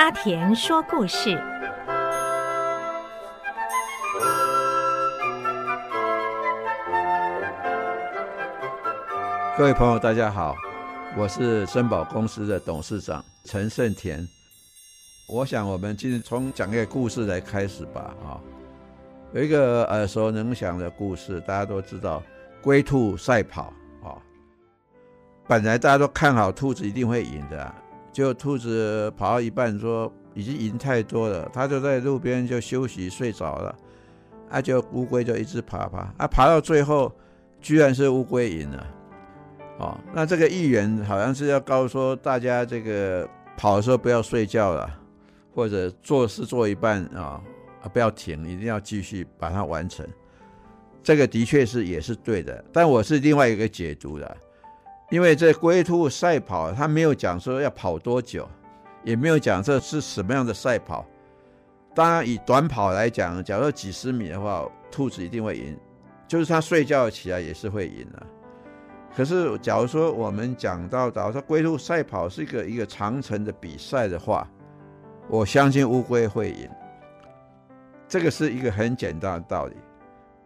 [0.00, 1.38] 阿田说故事。
[9.58, 10.56] 各位朋友，大家好，
[11.18, 14.26] 我是森宝公司的董事长陈胜田。
[15.28, 18.14] 我想，我们今天从讲一个故事来开始吧。
[18.24, 18.40] 啊，
[19.34, 22.22] 有一个耳熟能详的故事，大家都知道，
[22.62, 23.64] 龟兔赛跑。
[24.02, 24.16] 啊，
[25.46, 27.74] 本来大家都看好兔子一定会赢的，
[28.12, 33.76] 结果兔子跑到一半说已经赢太多了，他就在路边就休息睡着了。
[34.50, 37.12] 啊，就乌龟就一直爬爬，啊，爬到最后，
[37.60, 38.86] 居然是乌龟赢了。
[39.78, 44.90] 哦，那这个议员好像是要告诉说大家，这个跑的时候不要睡觉了，
[45.54, 47.40] 或者做事做一半啊
[47.80, 50.04] 啊不要停，一定要继续把它完成。
[51.00, 54.36] 这个的确是也是对的，但我是另外一个解读的，
[55.10, 58.48] 因为这龟兔赛跑，他没有讲说要跑多久，
[59.04, 61.04] 也没有讲这是什么样的赛跑。
[61.94, 65.76] 当然以短跑来讲，假如几十米的话，兔子一定会赢，
[66.28, 68.26] 就是它睡觉起来也是会赢的。
[69.16, 74.48] 可是，假如说我们讲到，假如说龟兔赛跑是一个一个长程的比赛的话，
[75.28, 76.70] 我相信乌龟会赢。
[78.06, 79.74] 这个是一个很简单的道理。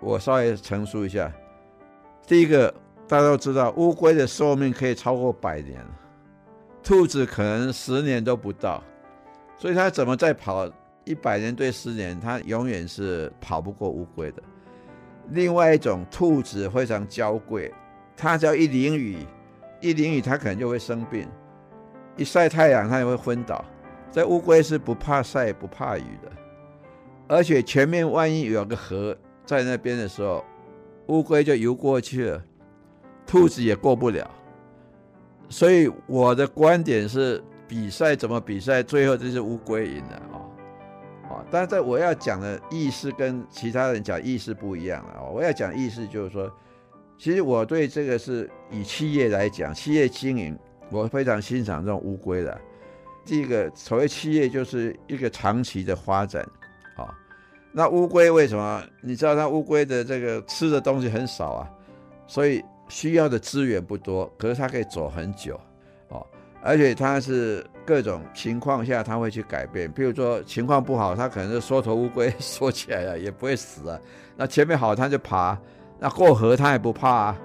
[0.00, 1.30] 我稍微陈述一下。
[2.26, 2.74] 第一个，
[3.08, 5.80] 大家都知道，乌龟的寿命可以超过百年，
[6.82, 8.82] 兔子可能十年都不到，
[9.56, 10.68] 所以它怎么再跑
[11.04, 14.42] 一百年对十年，它永远是跑不过乌龟的。
[15.30, 17.72] 另外一种，兔子非常娇贵。
[18.16, 19.18] 它只要一淋雨，
[19.80, 21.28] 一淋雨它可能就会生病，
[22.16, 23.64] 一晒太阳它就会昏倒。
[24.10, 26.32] 这乌龟是不怕晒不怕雨的，
[27.28, 30.42] 而且前面万一有个河在那边的时候，
[31.08, 32.42] 乌龟就游过去了，
[33.26, 34.30] 兔子也过不了。
[35.48, 40.36] 所以我的观点是，比赛怎么比赛，最后就是乌龟赢了啊！
[41.30, 45.30] 啊，但是在我要讲的意思跟其他人讲意思不一样了。
[45.30, 46.50] 我要讲意思就是说。
[47.18, 50.54] 其实我对这个是以企业来讲，企业经营，
[50.90, 52.60] 我非常欣赏这种乌龟的。
[53.24, 56.42] 第一个，所谓企业就是一个长期的发展，
[56.94, 57.08] 啊。
[57.72, 58.82] 那乌龟为什么？
[59.00, 61.70] 你知道它乌龟的这个吃的东西很少啊，
[62.26, 65.60] 所以需要的资源不多，可是它可以走很久，
[66.08, 66.26] 哦，
[66.62, 69.92] 而且它是各种情况下它会去改变。
[69.92, 73.98] 譬如说情况不好，它可能是缩头乌龟，缩起来了也不会死啊。
[74.36, 75.58] 那前面好，它就爬。
[75.98, 77.38] 那过河它也不怕啊，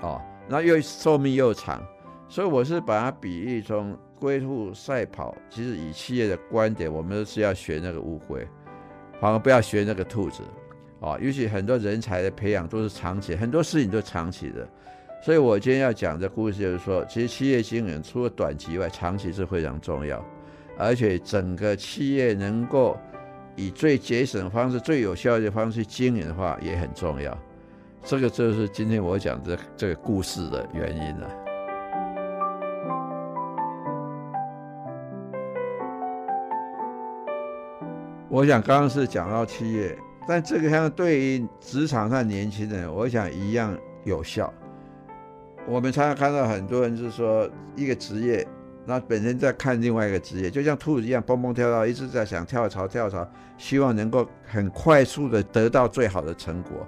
[0.00, 1.84] 哦，那又寿命又长，
[2.28, 5.34] 所以我是把它比喻成龟兔赛跑。
[5.50, 8.46] 其实以企业的观点，我们是要学那个乌龟，
[9.20, 10.42] 反而不要学那个兔子，
[11.06, 14.66] 啊，尤其很多人才的培养都是长期，很多事情都是长期的。
[15.22, 20.20] 所以我今天要讲的故事就是说，其实企业经营除了短期以外，长期是非常重要，
[20.76, 22.98] 而且整个企业能够
[23.54, 27.36] 以最节省的方式、最有效的方式经营的话，也很重要。
[28.02, 31.30] 这个就是今天我讲的这个故事的原因了。
[38.28, 39.96] 我想刚刚是讲到企业，
[40.26, 44.52] 但这个像对于职场上年轻人，我想一样有效。
[45.68, 48.46] 我们常常看到很多人是说一个职业，
[48.84, 56.86] 那本身在看另外一个职业，就像兔子一样蹦蹦跳跳，一直在想跳槽跳槽，希望能够很快速的得到最好的成果。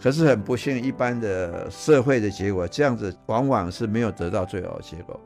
[0.00, 5.18] 可是很不幸，一般的社会的结果这样子，往往是没有得到最好的结果，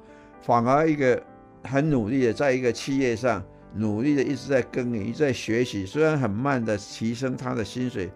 [0.43, 1.21] 反而一个
[1.65, 3.43] 很努力的，在一个企业上
[3.79, 8.11] 努力的一直在耕耘，一直在学习，虽然很慢的提升他的薪水，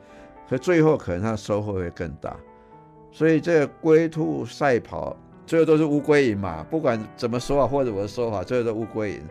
[0.48, 2.36] 可最后可能他的收获会更大。
[3.10, 6.64] 所以这个龟兔赛跑，最后都是乌龟赢嘛。
[6.70, 9.22] 不管怎么说啊，或者我的说法，最后都乌龟赢。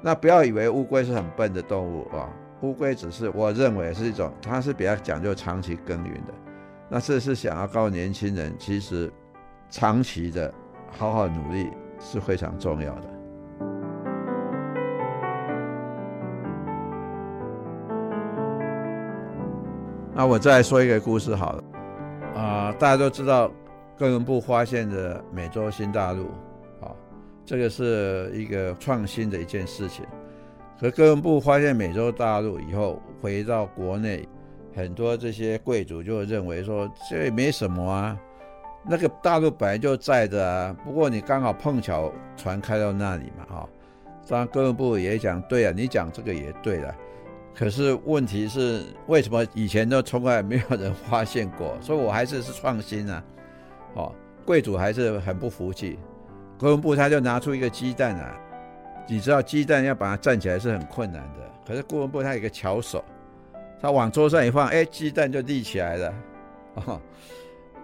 [0.00, 2.30] 那不要以为乌龟是很笨的动物啊，
[2.62, 6.32] 乌龟只是我认为是一种，它是比较讲究长期耕耘的。
[6.88, 9.12] 那这是想要告诉年轻人，其实
[9.68, 10.52] 长期的
[10.90, 11.68] 好好努力
[12.00, 13.19] 是非常重要的。
[20.14, 21.64] 那我再说一个故事好了，
[22.34, 23.50] 啊、呃，大家都知道
[23.96, 26.24] 哥伦布发现的美洲新大陆，
[26.80, 26.90] 啊，
[27.44, 30.04] 这个是一个创新的一件事情。
[30.78, 34.28] 可哥伦布发现美洲大陆以后，回到国内。
[34.72, 38.16] 很多这些贵族就认为说，这也没什么啊，
[38.88, 43.68] 那个大陆本来就在的啊，不过你刚好碰巧船开到那里嘛，哈。
[44.28, 46.94] 当然哥伦布也讲对啊，你讲这个也对了。
[47.54, 51.76] 可是问题是，为什么以前都从来没有人发现过？
[51.80, 53.22] 所以我还是是创新啊，
[53.94, 54.14] 哦，
[54.46, 55.98] 贵族还是很不服气。
[56.58, 58.38] 哥伦布他就拿出一个鸡蛋啊，
[59.08, 63.04] 你知道鸡蛋要把它站起来是很困难的，可是哥伦布他有个巧手，
[63.80, 66.14] 他往桌上一放，哎，鸡蛋就立起来了。
[66.86, 67.00] 哦，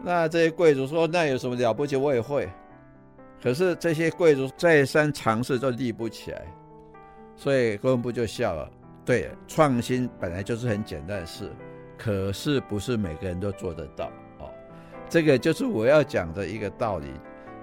[0.02, 1.96] 那这些贵族说，那有什么了不起？
[1.96, 2.48] 我也会。
[3.42, 6.42] 可是这些贵族再三尝试都立不起来，
[7.36, 8.70] 所以哥伦布就笑了。
[9.06, 11.48] 对，创新本来就是很简单的事，
[11.96, 14.06] 可是不是每个人都做得到
[14.40, 14.50] 哦。
[15.08, 17.06] 这个就是我要讲的一个道理。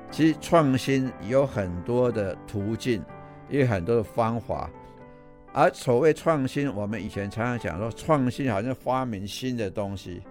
[0.09, 3.03] 其实创新有很多的途径，
[3.49, 4.69] 也有很多的方法。
[5.51, 10.21] 而所谓创新，我们以前常常讲说，创新好像发明新的东西。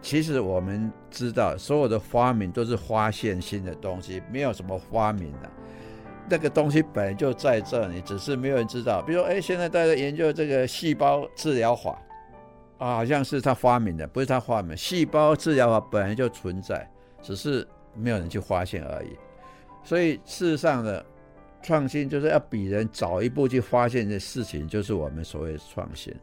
[0.00, 5.50] 其实我们知道，所有的发明都是发现新的东西，没有什么发明的。
[6.28, 9.02] 那个东西本来就在这里，只是没有人知道。
[9.02, 11.98] 比如说，哎，现在大家研究这个细胞治疗法，
[12.78, 14.76] 啊，好像是他发明的，不是他发明。
[14.76, 16.88] 细胞治疗法本来就存在，
[17.22, 19.08] 只是没有人去发现而已。
[19.82, 21.04] 所以，事实上的
[21.62, 26.14] 创新就是要比人早一步去发现的事情，就是我们所谓的创新。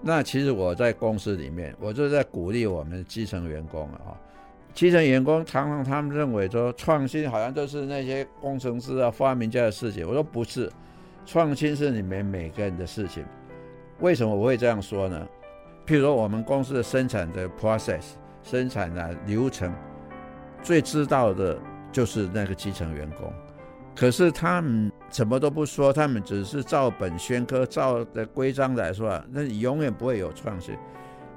[0.00, 4.14] 那其实我在公司里面，我就在鼓励我们基层员工啊，
[4.78, 10.06] 基层员工常常他们认为说创新好像都是那些工程师啊、发明家的事情。
[10.06, 10.70] 我说不是，
[11.26, 13.26] 创新是你们每个人的事情。
[13.98, 15.26] 为什么我会这样说呢？
[15.84, 18.12] 譬如说我们公司的生产的 process、
[18.44, 19.74] 生产的流程，
[20.62, 21.58] 最知道的
[21.90, 23.32] 就是那个基层员工。
[23.96, 30.76] 可是他们什么都不说，他们只是照本宣科，照的规章来说，那永远不会有创新。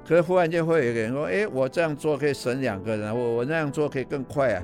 [0.04, 4.62] 可是忽然间会有一个人说：“哎，我这样做可以省两个人，我我那样做可以更快啊。”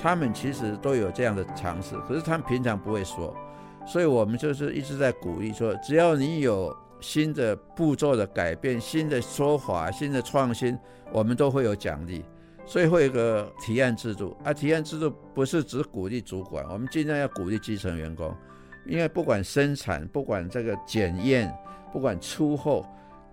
[0.00, 3.34] 他们其实都有这样的尝试，可是他们平常不会说。
[3.86, 10.78] 所以我们就是一直在鼓励说，只要你有新的步骤的改变、新的说法、新的创新，
[11.12, 12.24] 我们都会有奖励。
[12.64, 18.30] 所以会有一个提案制度啊，提案制度不是只鼓励主管，我们尽量要鼓励基层员工，
[18.86, 21.50] 因为不管生产，不管这个检验，
[21.90, 22.84] 不管出货，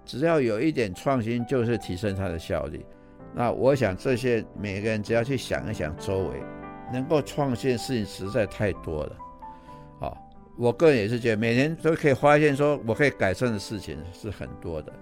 [0.06, 2.86] 只要有一点创新，就是提升它的效率。
[3.34, 6.42] 那我想这些每个人只要去想一想，周围
[6.94, 9.18] 能够创新的事情实在太多了。
[10.00, 10.18] 好，
[10.58, 14.94] 我个人也是觉得每年都可以发现说我可以改善的事情是很多的，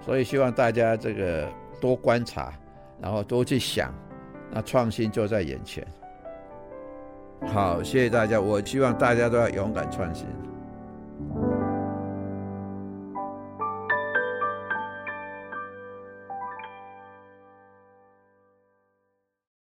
[0.00, 1.48] 所以希望大家这个
[1.80, 2.52] 多观察。
[3.00, 3.92] 然后多去想，
[4.48, 5.84] 那创新就在眼前。
[7.48, 8.40] 好，谢谢大家。
[8.40, 10.24] 我希望大家都要勇敢创新。